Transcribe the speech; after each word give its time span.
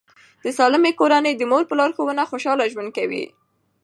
د 0.43 0.45
سالمې 0.57 0.91
کورنۍ 0.99 1.33
د 1.37 1.43
مور 1.51 1.63
په 1.67 1.73
لارښوونه 1.79 2.23
خوشاله 2.31 2.65
ژوند 2.73 2.89
کوي. 2.97 3.25